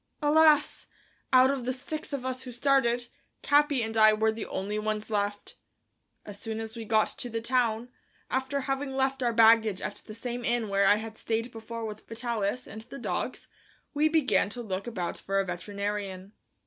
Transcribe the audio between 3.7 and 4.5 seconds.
and I were the